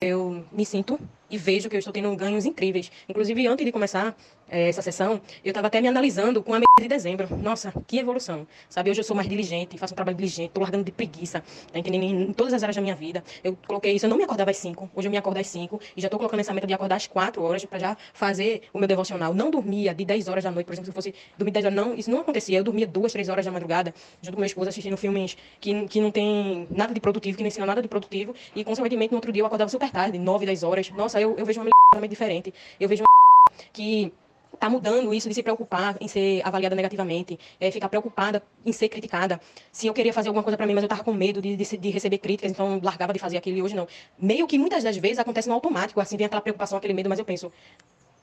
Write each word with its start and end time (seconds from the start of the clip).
eu 0.00 0.44
me 0.52 0.64
sinto 0.66 0.98
e 1.30 1.36
vejo 1.36 1.68
que 1.68 1.76
eu 1.76 1.78
estou 1.78 1.92
tendo 1.92 2.14
ganhos 2.16 2.44
incríveis. 2.44 2.90
Inclusive, 3.08 3.46
antes 3.46 3.64
de 3.64 3.72
começar 3.72 4.16
é, 4.48 4.68
essa 4.68 4.82
sessão, 4.82 5.20
eu 5.44 5.50
estava 5.50 5.66
até 5.66 5.80
me 5.80 5.88
analisando 5.88 6.42
com 6.42 6.54
a 6.54 6.58
mês 6.58 6.66
de 6.80 6.88
dezembro. 6.88 7.28
Nossa, 7.36 7.72
que 7.86 7.98
evolução. 7.98 8.46
Sabe, 8.68 8.90
hoje 8.90 9.00
eu 9.00 9.04
sou 9.04 9.16
mais 9.16 9.28
diligente, 9.28 9.76
faço 9.78 9.94
um 9.94 9.96
trabalho 9.96 10.16
diligente, 10.16 10.48
estou 10.48 10.62
largando 10.62 10.84
de 10.84 10.92
preguiça, 10.92 11.42
tá 11.72 11.78
entendendo? 11.78 12.04
Em 12.04 12.32
todas 12.32 12.52
as 12.52 12.62
áreas 12.62 12.76
da 12.76 12.82
minha 12.82 12.94
vida. 12.94 13.24
Eu 13.42 13.56
coloquei 13.66 13.92
isso, 13.92 14.06
eu 14.06 14.10
não 14.10 14.16
me 14.16 14.24
acordava 14.24 14.50
às 14.50 14.56
5, 14.58 14.90
hoje 14.94 15.08
eu 15.08 15.10
me 15.10 15.16
acordo 15.16 15.38
às 15.38 15.46
5 15.48 15.80
e 15.96 16.00
já 16.00 16.06
estou 16.06 16.18
colocando 16.18 16.40
essa 16.40 16.52
meta 16.52 16.66
de 16.66 16.74
acordar 16.74 16.96
às 16.96 17.06
4 17.06 17.42
horas 17.42 17.64
para 17.64 17.78
já 17.78 17.96
fazer 18.12 18.62
o 18.72 18.78
meu 18.78 18.86
devocional. 18.86 19.34
Não 19.34 19.50
dormia 19.50 19.94
de 19.94 20.04
10 20.04 20.28
horas 20.28 20.44
da 20.44 20.50
noite, 20.50 20.66
por 20.66 20.74
exemplo, 20.74 20.86
se 20.86 20.90
eu 20.90 20.94
fosse 20.94 21.14
dormir 21.36 21.52
10 21.52 21.66
horas, 21.66 21.76
não, 21.76 21.94
isso 21.94 22.10
não 22.10 22.20
acontecia. 22.20 22.58
Eu 22.58 22.64
dormia 22.64 22.86
2, 22.86 23.12
3 23.12 23.28
horas 23.28 23.44
da 23.44 23.50
madrugada, 23.50 23.92
junto 24.22 24.34
com 24.34 24.40
meu 24.40 24.46
esposo, 24.46 24.68
assistindo 24.68 24.96
filmes 24.96 25.36
que, 25.60 25.88
que 25.88 26.00
não 26.00 26.10
tem 26.10 26.66
nada 26.70 26.94
de 26.94 27.00
produtivo, 27.00 27.36
que 27.36 27.42
não 27.42 27.48
ensinam 27.48 27.66
nada 27.66 27.82
de 27.82 27.88
produtivo, 27.88 28.34
e 28.54 28.62
consequentemente 28.64 29.12
no 29.12 29.16
outro 29.16 29.32
dia 29.32 29.42
eu 29.42 29.46
acordava 29.46 29.68
super 29.68 29.90
tarde, 29.90 30.18
9, 30.18 30.46
10 30.46 30.62
horas. 30.62 30.90
Nossa, 30.90 31.15
eu, 31.20 31.36
eu 31.36 31.46
vejo 31.46 31.60
uma 31.60 31.70
totalmente 31.90 32.10
diferente. 32.10 32.54
Eu 32.78 32.88
vejo 32.88 33.02
uma 33.02 33.66
que 33.72 34.12
está 34.56 34.68
mudando 34.68 35.14
isso 35.14 35.28
de 35.28 35.34
se 35.34 35.42
preocupar 35.42 35.96
em 36.00 36.08
ser 36.08 36.40
avaliada 36.44 36.74
negativamente, 36.74 37.38
é, 37.60 37.70
ficar 37.70 37.88
preocupada 37.88 38.42
em 38.64 38.72
ser 38.72 38.88
criticada. 38.88 39.40
Se 39.70 39.86
eu 39.86 39.94
queria 39.94 40.12
fazer 40.12 40.28
alguma 40.28 40.42
coisa 40.42 40.56
para 40.56 40.66
mim, 40.66 40.74
mas 40.74 40.82
eu 40.82 40.86
estava 40.86 41.04
com 41.04 41.12
medo 41.12 41.40
de, 41.40 41.56
de, 41.56 41.76
de, 41.76 41.90
receber 41.90 42.18
críticas, 42.18 42.50
então 42.50 42.80
largava 42.82 43.12
de 43.12 43.18
fazer 43.18 43.36
aquilo 43.36 43.58
e 43.58 43.62
hoje 43.62 43.74
não. 43.74 43.86
Meio 44.18 44.46
que 44.46 44.58
muitas 44.58 44.82
das 44.82 44.96
vezes 44.96 45.18
acontece 45.18 45.48
no 45.48 45.54
automático, 45.54 46.00
assim, 46.00 46.16
vem 46.16 46.26
aquela 46.26 46.40
preocupação, 46.40 46.78
aquele 46.78 46.94
medo, 46.94 47.08
mas 47.08 47.18
eu 47.18 47.24
penso, 47.24 47.52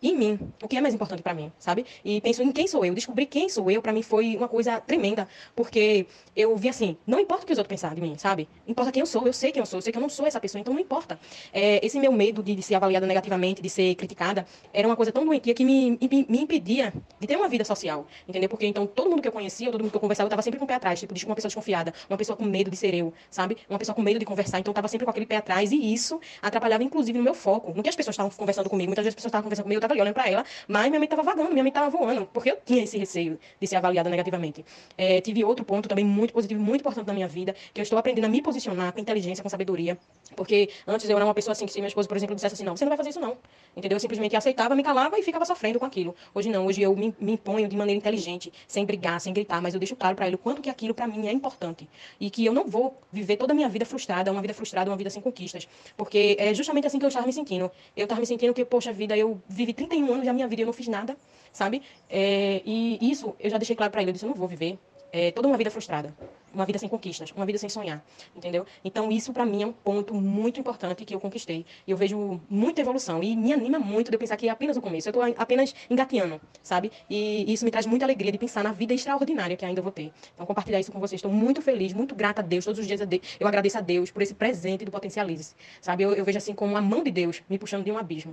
em 0.09 0.17
mim, 0.17 0.39
o 0.61 0.67
que 0.67 0.77
é 0.77 0.81
mais 0.81 0.93
importante 0.93 1.21
para 1.21 1.33
mim, 1.33 1.51
sabe? 1.57 1.85
E 2.03 2.19
penso 2.21 2.43
em 2.43 2.51
quem 2.51 2.67
sou 2.67 2.83
eu. 2.85 2.93
Descobrir 2.93 3.25
quem 3.25 3.49
sou 3.49 3.69
eu, 3.71 3.81
para 3.81 3.93
mim, 3.93 4.01
foi 4.01 4.35
uma 4.35 4.47
coisa 4.47 4.79
tremenda, 4.81 5.27
porque 5.55 6.05
eu 6.35 6.55
vi 6.57 6.69
assim, 6.69 6.97
não 7.05 7.19
importa 7.19 7.43
o 7.43 7.47
que 7.47 7.53
os 7.53 7.57
outros 7.57 7.69
pensarem 7.69 7.95
de 7.95 8.01
mim, 8.01 8.17
sabe? 8.17 8.47
Importa 8.67 8.91
quem 8.91 9.01
eu 9.01 9.05
sou, 9.05 9.25
eu 9.25 9.33
sei 9.33 9.51
quem 9.51 9.59
eu 9.59 9.65
sou, 9.65 9.77
eu 9.77 9.81
sei 9.81 9.91
que 9.91 9.97
eu 9.97 10.01
não 10.01 10.09
sou 10.09 10.25
essa 10.25 10.39
pessoa, 10.39 10.59
então 10.59 10.73
não 10.73 10.81
importa. 10.81 11.19
É, 11.51 11.85
esse 11.85 11.99
meu 11.99 12.11
medo 12.11 12.43
de, 12.43 12.55
de, 12.55 12.61
ser 12.61 12.75
avaliada 12.75 13.05
negativamente, 13.05 13.61
de 13.61 13.69
ser 13.69 13.95
criticada, 13.95 14.45
era 14.73 14.87
uma 14.87 14.95
coisa 14.95 15.11
tão 15.11 15.25
doentia 15.25 15.53
que 15.53 15.63
me, 15.63 15.91
me, 15.91 16.39
impedia 16.39 16.93
de 17.19 17.27
ter 17.27 17.35
uma 17.35 17.47
vida 17.47 17.63
social, 17.63 18.07
entendeu? 18.27 18.49
Porque 18.49 18.65
então 18.65 18.85
todo 18.85 19.09
mundo 19.09 19.21
que 19.21 19.27
eu 19.27 19.31
conhecia, 19.31 19.71
todo 19.71 19.81
mundo 19.81 19.91
que 19.91 19.97
eu 19.97 20.01
conversava, 20.01 20.27
eu 20.27 20.29
tava 20.29 20.41
sempre 20.41 20.59
com 20.59 20.65
o 20.65 20.67
pé 20.67 20.75
atrás, 20.75 20.99
tipo, 20.99 21.13
uma 21.25 21.35
pessoa 21.35 21.49
desconfiada, 21.49 21.93
uma 22.09 22.17
pessoa 22.17 22.35
com 22.35 22.43
medo 22.43 22.69
de 22.69 22.77
ser 22.77 22.93
eu, 22.93 23.13
sabe? 23.29 23.57
Uma 23.69 23.79
pessoa 23.79 23.95
com 23.95 24.01
medo 24.01 24.19
de 24.19 24.25
conversar, 24.25 24.59
então 24.59 24.71
eu 24.71 24.75
tava 24.75 24.87
sempre 24.87 25.05
com 25.05 25.11
aquele 25.11 25.25
pé 25.25 25.37
atrás, 25.37 25.71
e 25.71 25.93
isso 25.93 26.19
atrapalhava, 26.41 26.83
inclusive, 26.83 27.17
no 27.17 27.23
meu 27.23 27.33
foco. 27.33 27.73
No 27.75 27.83
que 27.83 27.89
as 27.89 27.95
pessoas 27.95 28.13
estavam 28.13 28.31
conversando 28.31 28.69
comigo, 28.69 28.89
muitas 28.89 29.03
vezes 29.03 29.13
as 29.13 29.15
pessoas 29.15 29.29
estavam 29.29 29.43
conversando 29.43 29.65
comigo, 29.65 29.77
eu 29.77 29.81
tava 29.81 29.92
ali 29.93 30.01
olhando 30.01 30.13
pra 30.13 30.29
ela, 30.29 30.45
mas 30.67 30.87
minha 30.89 30.99
mente 30.99 31.13
estava 31.13 31.23
vagando, 31.23 31.51
minha 31.51 31.63
mente 31.63 31.75
estava 31.75 31.89
voando, 31.89 32.27
porque 32.33 32.51
eu 32.51 32.57
tinha 32.65 32.83
esse 32.83 32.97
receio 32.97 33.39
de 33.59 33.67
ser 33.67 33.77
avaliada 33.77 34.09
negativamente. 34.09 34.65
É, 34.97 35.21
tive 35.21 35.43
outro 35.43 35.63
ponto 35.63 35.87
também 35.87 36.05
muito 36.05 36.33
positivo, 36.33 36.61
muito 36.61 36.81
importante 36.81 37.07
na 37.07 37.13
minha 37.13 37.27
vida, 37.27 37.55
que 37.73 37.79
eu 37.79 37.83
estou 37.83 37.97
aprendendo 37.97 38.25
a 38.25 38.29
me 38.29 38.41
posicionar 38.41 38.91
com 38.93 38.99
inteligência, 38.99 39.41
com 39.41 39.49
sabedoria. 39.49 39.97
Porque 40.35 40.69
antes 40.87 41.09
eu 41.09 41.15
era 41.15 41.25
uma 41.25 41.33
pessoa 41.33 41.53
assim, 41.53 41.65
que 41.65 41.71
se 41.71 41.79
minha 41.79 41.87
esposa, 41.87 42.07
por 42.07 42.17
exemplo, 42.17 42.35
dissesse 42.35 42.55
assim, 42.55 42.63
não, 42.63 42.75
você 42.75 42.85
não 42.85 42.89
vai 42.89 42.97
fazer 42.97 43.11
isso 43.11 43.19
não. 43.19 43.37
Entendeu? 43.75 43.95
Eu 43.95 43.99
simplesmente 43.99 44.35
aceitava, 44.35 44.75
me 44.75 44.83
calava 44.83 45.17
e 45.17 45.23
ficava 45.23 45.45
sofrendo 45.45 45.79
com 45.79 45.85
aquilo. 45.85 46.15
Hoje 46.33 46.49
não, 46.49 46.65
hoje 46.65 46.81
eu 46.81 46.95
me, 46.95 47.13
me 47.19 47.33
imponho 47.33 47.67
de 47.67 47.75
maneira 47.75 47.97
inteligente, 47.97 48.51
sem 48.67 48.85
brigar, 48.85 49.19
sem 49.19 49.33
gritar, 49.33 49.61
mas 49.61 49.73
eu 49.73 49.79
deixo 49.79 49.95
claro 49.95 50.15
para 50.15 50.27
ele 50.27 50.35
o 50.35 50.39
quanto 50.39 50.61
que 50.61 50.69
aquilo 50.69 50.93
para 50.93 51.07
mim 51.07 51.27
é 51.27 51.31
importante. 51.31 51.87
E 52.19 52.29
que 52.29 52.45
eu 52.45 52.53
não 52.53 52.65
vou 52.65 52.99
viver 53.11 53.37
toda 53.37 53.53
a 53.53 53.55
minha 53.55 53.69
vida 53.69 53.85
frustrada, 53.85 54.31
uma 54.31 54.41
vida 54.41 54.53
frustrada, 54.53 54.89
uma 54.89 54.97
vida 54.97 55.09
sem 55.09 55.21
conquistas. 55.21 55.67
Porque 55.97 56.35
é 56.39 56.53
justamente 56.53 56.87
assim 56.87 56.99
que 56.99 57.05
eu 57.05 57.09
estava 57.09 57.25
me 57.25 57.33
sentindo. 57.33 57.71
Eu 57.95 58.03
estava 58.03 58.19
me 58.19 58.27
sentindo 58.27 58.53
que, 58.53 58.63
poxa 58.65 58.91
vida, 58.91 59.17
eu 59.17 59.41
vivi 59.73 59.87
31 59.87 60.13
anos 60.13 60.25
da 60.25 60.33
minha 60.33 60.47
vida 60.47 60.61
e 60.61 60.63
eu 60.63 60.67
não 60.67 60.73
fiz 60.73 60.87
nada 60.87 61.17
sabe? 61.53 61.83
É, 62.09 62.61
e 62.65 62.97
isso 62.99 63.35
eu 63.39 63.49
já 63.49 63.57
deixei 63.57 63.75
claro 63.75 63.91
para 63.91 64.01
ele. 64.01 64.09
Eu 64.09 64.13
disse: 64.13 64.25
eu 64.25 64.29
não 64.29 64.35
vou 64.35 64.47
viver 64.47 64.77
é, 65.13 65.31
toda 65.31 65.47
uma 65.47 65.55
vida 65.55 65.69
frustrada, 65.69 66.13
uma 66.51 66.65
vida 66.65 66.79
sem 66.79 66.89
conquistas, 66.89 67.31
uma 67.31 67.45
vida 67.45 67.59
sem 67.59 67.69
sonhar, 67.69 68.03
entendeu? 68.35 68.65
Então 68.83 69.11
isso 69.11 69.31
para 69.31 69.45
mim 69.45 69.61
é 69.61 69.67
um 69.67 69.71
ponto 69.71 70.15
muito 70.15 70.59
importante 70.59 71.05
que 71.05 71.13
eu 71.13 71.19
conquistei. 71.19 71.65
E 71.85 71.91
eu 71.91 71.95
vejo 71.95 72.41
muita 72.49 72.81
evolução 72.81 73.21
e 73.23 73.35
me 73.35 73.53
anima 73.53 73.77
muito 73.77 74.09
de 74.09 74.15
eu 74.15 74.19
pensar 74.19 74.35
que 74.35 74.47
é 74.47 74.51
apenas 74.51 74.75
o 74.75 74.81
começo. 74.81 75.07
Eu 75.07 75.11
estou 75.11 75.23
apenas 75.37 75.73
engateando, 75.87 76.41
sabe? 76.63 76.91
E 77.07 77.51
isso 77.53 77.63
me 77.63 77.69
traz 77.69 77.85
muita 77.85 78.05
alegria 78.05 78.31
de 78.31 78.39
pensar 78.39 78.63
na 78.63 78.71
vida 78.71 78.93
extraordinária 78.93 79.55
que 79.55 79.63
ainda 79.63 79.81
vou 79.81 79.91
ter. 79.91 80.11
Então 80.33 80.47
compartilhar 80.47 80.79
isso 80.79 80.91
com 80.91 80.99
vocês. 80.99 81.19
Estou 81.19 81.31
muito 81.31 81.61
feliz, 81.61 81.93
muito 81.93 82.15
grata 82.15 82.41
a 82.41 82.43
Deus 82.43 82.65
todos 82.65 82.79
os 82.79 82.87
dias. 82.87 82.99
Eu 83.39 83.47
agradeço 83.47 83.77
a 83.77 83.81
Deus 83.81 84.09
por 84.09 84.23
esse 84.23 84.33
presente 84.33 84.83
do 84.83 84.89
Potencialize, 84.89 85.53
sabe? 85.79 86.03
Eu, 86.03 86.13
eu 86.13 86.25
vejo 86.25 86.39
assim 86.39 86.55
como 86.55 86.75
a 86.75 86.81
mão 86.81 87.03
de 87.03 87.11
Deus 87.11 87.43
me 87.47 87.59
puxando 87.59 87.83
de 87.83 87.91
um 87.91 87.97
abismo. 87.99 88.31